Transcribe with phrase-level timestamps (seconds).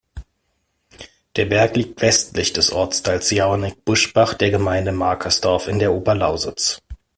[1.35, 6.81] Der Berg liegt westlich des Ortsteils Jauernick-Buschbach der Gemeinde Markersdorf in der Oberlausitz.